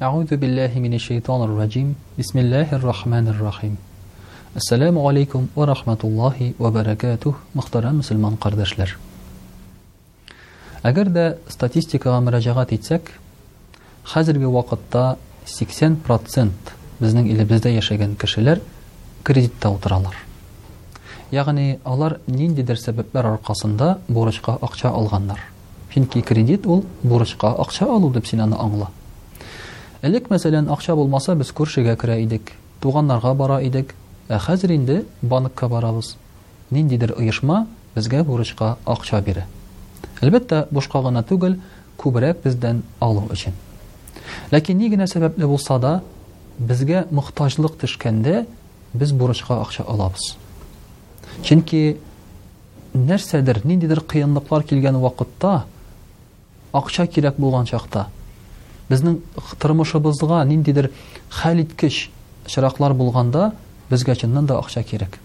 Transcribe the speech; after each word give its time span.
Аузу 0.00 0.36
биллахи 0.36 0.78
минеш 0.78 1.10
şeyтан 1.10 1.42
ар-раджим. 1.44 1.94
Бисмиллахир-рахманир-рахим. 2.18 3.76
Ассаламу 4.56 5.08
алейкум 5.08 5.48
ва 5.56 5.66
рахматуллахи 5.66 6.54
ва 6.58 6.70
баракатух, 6.70 7.34
мөхтарам 7.54 7.96
муslüman 8.00 8.36
кардашлар. 8.38 8.96
Әгәр 10.84 11.08
дә 11.10 11.36
статистикага 11.48 12.20
мөрәҗәгать 12.20 12.72
итсәк, 12.78 13.10
хәзерге 14.06 14.46
вакытта 14.46 15.16
80% 15.46 16.48
безнең 17.00 17.26
илебездә 17.32 17.72
яшәгән 17.74 18.14
кешеләр 18.16 18.60
кредитта 19.24 19.70
ултыралар. 19.70 20.14
Ягъни, 21.32 21.80
алар 21.84 22.20
ниндидер 22.28 22.78
сәбәпләр 22.78 23.34
аркасында 23.34 23.98
бурычга 24.08 24.58
акча 24.62 24.90
алганнар. 24.94 25.42
Чөнки 25.92 26.22
кредит 26.22 26.66
ул 26.66 26.84
бурычга 27.02 27.48
акча 27.58 27.84
алу 27.86 28.12
дип 28.14 28.26
сийләнә 28.26 28.54
аңла. 28.58 28.92
Элек 30.06 30.28
мәсәлән 30.30 30.68
акча 30.70 30.94
булмаса 30.94 31.34
без 31.38 31.48
күршегә 31.58 31.96
керә 31.98 32.16
идек, 32.22 32.52
туганнарга 32.82 33.32
бара 33.34 33.56
идек, 33.66 33.96
ә 34.28 34.38
хәзер 34.38 34.70
инде 34.70 35.00
банкка 35.22 35.66
барабыз. 35.68 36.12
Ниндидер 36.70 37.16
оешма 37.18 37.66
безгә 37.96 38.20
бурычка 38.22 38.76
акча 38.86 39.18
бирә. 39.20 39.42
Әлбәттә, 40.22 40.68
бушка 40.70 41.02
гына 41.02 41.24
түгел, 41.26 41.56
күбрәк 41.98 42.44
бездән 42.44 42.84
алу 43.00 43.24
өчен. 43.34 43.56
Ләкин 44.52 44.78
ни 44.78 44.88
генә 44.92 45.08
сәбәпле 45.10 45.46
булса 45.50 45.80
да, 45.82 45.96
безгә 46.58 47.06
мохтаҗлык 47.10 47.74
төшкәндә 47.82 48.44
без 48.94 49.10
бурычка 49.12 49.58
акча 49.64 49.82
алабыз. 49.82 50.28
Чөнки 51.42 51.96
нәрсәдер, 52.94 53.64
ниндидер 53.66 54.04
кыенлыклар 54.06 54.62
килгән 54.62 55.00
вакытта 55.02 55.64
акча 56.72 57.08
кирәк 57.10 57.34
булган 57.40 57.66
чакта 57.66 58.06
Безнең 58.88 59.16
тормышыбызга 59.60 60.40
ниндидер 60.48 60.88
хәл 61.40 61.60
иткеч 61.64 62.06
чараклар 62.48 62.94
булганда, 62.96 63.52
безгә 63.90 64.14
чыннан 64.22 64.46
да 64.48 64.56
акча 64.62 64.82
кирәк. 64.82 65.18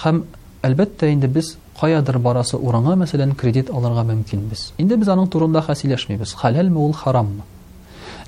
Хәм 0.00 0.22
әлбәттә 0.64 1.10
инде 1.12 1.28
без 1.28 1.54
каядыр 1.80 2.18
барасы 2.18 2.56
урынга, 2.56 2.96
мәсәлән, 3.02 3.34
кредит 3.36 3.70
алырга 3.72 4.04
мөмкинбез 4.08 4.70
Инде 4.80 4.96
без 4.96 5.08
аның 5.12 5.28
турында 5.32 5.62
хәсиләшмибез, 5.64 6.32
халал 6.36 6.68
ул 6.76 6.92
харам 6.92 7.42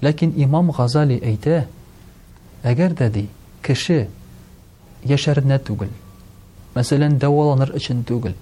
Ләкин 0.03 0.33
Имам 0.37 0.71
Газали 0.77 1.19
әйтә, 1.25 1.65
әгәр 2.65 2.95
дә 2.99 3.09
ди, 3.15 3.27
кеше 3.63 4.09
яшәрне 5.05 5.59
түгел. 5.63 5.93
Мәсәлән, 6.75 7.17
дәваланыр 7.23 7.73
өчен 7.79 8.03
түгел, 8.09 8.35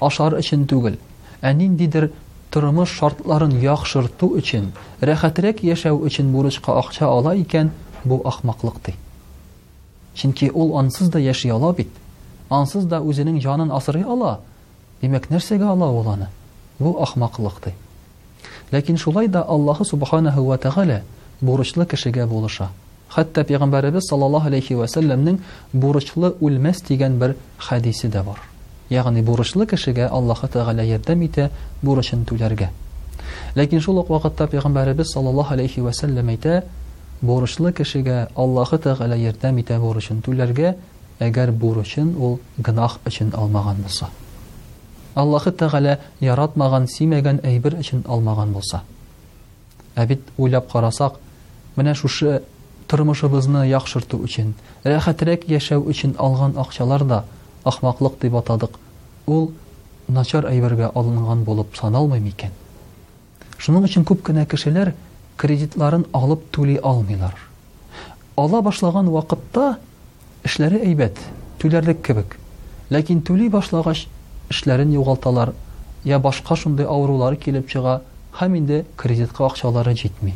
ашар 0.00 0.34
өчен 0.38 0.64
түгел. 0.68 0.96
Ә 1.44 1.52
ниндидер 1.52 2.08
тормыш 2.54 2.90
шартларын 2.96 3.52
яхшырту 3.64 4.28
өчен, 4.38 4.68
рәхәтрәк 5.08 5.64
яшәү 5.66 5.96
өчен 6.06 6.28
бурычка 6.34 6.76
акча 6.78 7.08
ала 7.14 7.32
икән, 7.40 7.72
бу 8.04 8.20
ахмаклык 8.30 8.76
ди. 8.86 8.92
Чөнки 10.14 10.52
ул 10.62 10.70
ансыз 10.78 11.10
да 11.10 11.18
яши 11.18 11.50
ала 11.50 11.72
бит. 11.74 11.90
Ансыз 12.54 12.86
да 12.86 13.00
үзенең 13.02 13.40
янын 13.42 13.72
асырый 13.74 14.04
ала. 14.16 14.36
Димәк, 15.02 15.26
нәрсәгә 15.34 15.66
ала 15.72 15.88
ул 15.90 16.08
аны? 16.12 16.28
Бу 16.78 16.94
ахмаклык 17.08 17.58
ди. 17.64 17.74
Ләкин 18.70 19.02
шулай 19.02 19.26
да 19.26 19.42
Аллаһы 19.42 19.84
субханаһу 19.84 20.44
ва 20.44 20.60
бурычлы 21.40 21.86
кешегә 21.86 22.26
булыша. 22.28 22.68
Хәтта 23.10 23.42
пәйгамбәребез 23.50 24.06
саллаллаһу 24.10 24.46
алейхи 24.46 24.74
ва 24.74 24.86
сәлләмнең 24.86 25.40
бурычлы 25.72 26.34
үлмәс 26.40 26.86
дигән 26.88 27.18
бер 27.18 27.34
хадисе 27.58 28.08
дә 28.08 28.22
бар. 28.22 28.40
Ягъни 28.94 29.22
бурычлы 29.26 29.66
кешегә 29.70 30.06
Аллаһы 30.08 30.48
Тәгалә 30.54 30.84
ярдәм 30.86 31.24
итә 31.26 31.48
бурышын 31.82 32.20
түләргә. 32.28 32.68
Ләкин 33.58 33.80
шул 33.82 33.98
ук 33.98 34.10
вакытта 34.12 34.46
Пәйгамбәрбез 34.46 35.10
саллаллаһу 35.14 35.54
алейхи 35.56 35.80
ва 35.82 35.90
сәлләм 35.90 36.28
әйтә, 36.36 36.60
бурычлы 37.20 37.72
кешегә 37.74 38.28
Аллаһы 38.36 38.78
Тәгалә 38.78 39.18
ярдәм 39.18 39.58
итә 39.64 39.80
бурышын 39.82 40.20
түләргә, 40.22 40.76
әгәр 41.18 41.50
бурычын 41.52 42.14
ул 42.16 42.38
гынах 42.58 43.00
өчен 43.06 43.34
алмаган 43.34 43.82
булса. 43.82 44.10
Аллаһы 45.16 45.50
Тәгалә 45.50 45.98
яратмаган, 46.20 46.86
симәгән 46.88 47.40
әйбер 47.42 47.80
өчен 47.82 48.04
алмаган 48.06 48.52
булса. 48.52 48.82
Ә 49.96 50.06
бит 50.06 50.20
уйлап 50.36 50.70
карасак, 50.70 51.14
менә 51.76 51.94
шушы 51.94 52.42
тормышыбызны 52.86 53.66
яхшырту 53.66 54.22
өчен, 54.22 54.54
рәхәтрәк 54.84 55.48
яшәү 55.50 55.82
өчен 55.90 56.14
алган 56.18 56.54
акчалар 56.58 57.02
да 57.04 57.24
ахмаклык 57.64 58.18
дип 58.20 58.34
атадык 58.36 58.76
ул 59.30 59.50
начар 60.08 60.44
әйбергә 60.48 60.90
алынган 60.98 61.44
булып 61.44 61.74
саналмый 61.78 62.20
микән? 62.20 62.50
Шуның 63.58 63.86
өчен 63.88 64.04
күп 64.08 64.24
кенә 64.28 64.44
кешеләр 64.50 64.92
кредитларын 65.40 66.04
алып 66.12 66.42
түли 66.52 66.76
алмыйлар. 66.82 67.34
Ала 68.36 68.60
башлаган 68.62 69.08
вакытта 69.14 69.78
эшләре 70.44 70.80
әйбәт, 70.84 71.18
түләрлек 71.62 72.02
кебек. 72.06 72.36
Ләкин 72.90 73.22
түли 73.24 73.48
башлагач 73.50 74.06
эшләрен 74.52 74.90
югалталар, 74.92 75.54
я 76.04 76.18
башка 76.18 76.56
шундый 76.56 76.86
аурулары 76.86 77.36
килеп 77.40 77.68
чыга, 77.70 78.02
һәм 78.40 78.58
инде 78.58 78.84
кредитка 78.96 79.46
акчалары 79.46 79.94
җитми. 79.96 80.34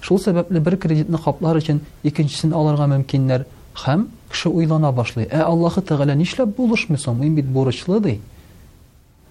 Шул 0.00 0.18
сәбәпле 0.20 0.60
бер 0.60 0.76
кредитны 0.80 1.18
каплар 1.18 1.56
өчен 1.60 1.80
икенчесен 2.04 2.54
алырга 2.56 2.86
мөмкиннәр, 2.88 3.44
һәм 3.82 4.02
кеше 4.30 4.48
уйлана 4.54 4.92
башлый 4.94 5.26
ә 5.34 5.42
аллаһы 5.50 5.82
Тәгалә 5.82 6.14
нишләп 6.16 6.52
булышмый 6.56 6.98
соң 6.98 7.16
мин 7.18 7.34
бит 7.34 7.46
бурычлы 7.50 7.98
ди 8.00 8.12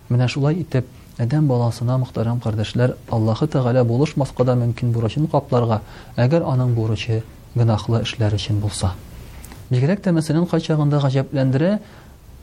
менә 0.09 0.27
шулай 0.27 0.59
итеп 0.61 0.87
адәм 1.17 1.47
баласына 1.47 1.97
мөхтәрәм 2.01 2.41
кардәшләр 2.43 2.97
аллаһы 3.07 3.47
Тәгалә 3.47 3.85
булышмаска 3.87 4.43
да 4.43 4.55
мөмкин 4.59 4.91
бурычын 4.91 5.27
капларга 5.31 5.79
әгәр 6.19 6.43
аның 6.43 6.73
бурычы 6.75 7.21
гынахлы 7.55 8.01
эшләр 8.03 8.35
өчен 8.35 8.59
булса 8.59 8.91
бигрәк 9.71 10.03
тә 10.03 10.11
мәсәлән 10.11 10.49
кайчагында 10.51 10.99
гаҗәпләндерә 11.07 11.77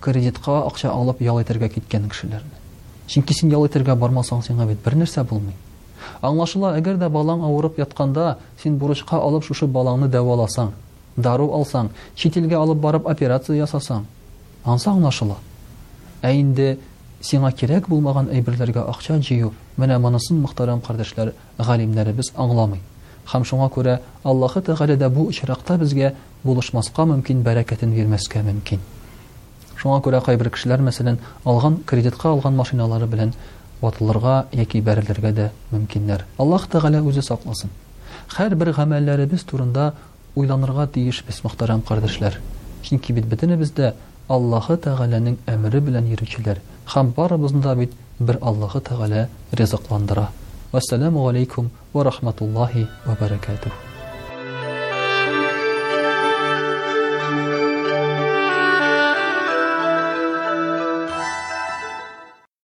кредитка 0.00 0.58
акча 0.64 0.88
алып 0.88 1.20
ял 1.22 1.42
итәргә 1.42 1.68
киткән 1.76 2.08
кешеләрне 2.08 2.60
чөнки 3.08 3.34
син 3.36 3.52
ял 3.52 3.66
итәргә 3.66 3.94
бармасаң 3.96 4.40
сиңа 4.46 4.64
бит 4.66 4.78
бер 4.84 4.96
нәрсә 5.04 5.24
булмый 5.24 5.52
аңлашыла 6.22 6.78
әгәр 6.80 6.96
дә 6.96 7.08
балаң 7.10 7.44
авырып 7.44 7.78
ятканда 7.78 8.38
син 8.62 8.78
бурычка 8.80 9.18
алып 9.20 9.44
шушы 9.44 9.66
балаңны 9.68 10.08
дәваласаң 10.08 10.70
дару 11.18 11.50
алсаң, 11.54 11.88
читилге 12.14 12.54
алып 12.56 12.78
барып 12.78 13.06
операция 13.08 13.56
ясасаң, 13.56 14.04
ансаң 14.64 15.00
нашыла. 15.02 15.36
инде 16.22 16.76
сиңа 17.22 17.52
керек 17.56 17.88
булмаган 17.88 18.28
әйберләргә 18.28 18.88
акча 18.88 19.14
җыю. 19.18 19.52
Менә 19.78 19.98
монысын 19.98 20.36
мөхтәрәм 20.42 20.80
кардәшләр, 20.80 21.32
галимнәребез 21.58 22.32
аңламый. 22.36 22.78
Хәм 23.26 23.44
шуңа 23.44 23.70
күрә 23.72 24.00
Аллаһ 24.24 24.60
Тәгалә 24.62 24.96
дә 24.98 25.08
бу 25.08 25.30
ишракта 25.30 25.78
безгә 25.78 26.14
булышмаска 26.44 27.04
мөмкин 27.06 27.42
баракатын 27.42 27.92
бермәскә 27.94 28.42
мөмкин. 28.42 28.78
Шуңа 29.82 30.00
күрә 30.04 30.22
кайбер 30.24 30.50
кешеләр, 30.50 30.82
мәсәлән, 30.82 31.18
алган 31.44 31.82
кредитка 31.86 32.28
алган 32.28 32.54
машиналары 32.54 33.06
белән 33.06 33.32
ватылларга 33.80 34.46
яки 34.52 34.82
бәрелергә 34.82 35.32
дә 35.32 35.50
мөмкиннәр. 35.72 36.20
Аллаһ 36.38 36.68
Тәгалә 36.68 37.00
үзе 37.02 37.22
сакласын. 37.22 37.70
Хәр 38.28 38.54
бер 38.54 38.72
гамәлләребез 38.74 39.44
турында 39.44 39.92
уйланырға 40.38 40.84
тиеш 40.94 41.18
без 41.28 41.40
мөхтәрәм 41.44 41.80
кардәшләр 41.90 42.36
чөнки 42.88 43.14
бит 43.16 43.26
бөтенебез 43.32 43.72
дә 43.80 43.90
аллаһы 44.36 44.76
тәғәләнең 44.86 45.36
әмере 45.54 45.82
белән 45.88 46.08
йөрүчеләр 46.12 46.62
һәм 46.94 47.12
барыбызны 47.18 47.62
да 47.66 47.74
бит 47.82 47.96
бер 48.20 48.38
аллаһы 48.40 48.82
тәғәлә 48.90 49.24
резықландыра. 49.62 50.28
вассаламу 50.72 51.28
алейкум 51.28 51.70
ва 51.92 52.04
рахматуллахи 52.04 52.86
ва 53.06 53.89